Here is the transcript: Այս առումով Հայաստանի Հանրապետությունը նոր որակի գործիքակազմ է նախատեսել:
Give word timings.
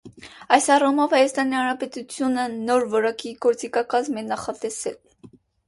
Այս 0.55 0.69
առումով 0.75 1.13
Հայաստանի 1.15 1.57
Հանրապետությունը 1.57 2.47
նոր 2.55 2.87
որակի 2.97 3.37
գործիքակազմ 3.47 4.21
է 4.25 4.27
նախատեսել: 4.33 5.01